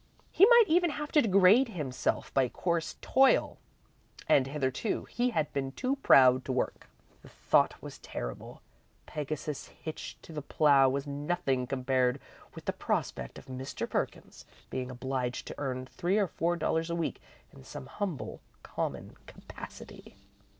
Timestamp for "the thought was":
7.21-7.99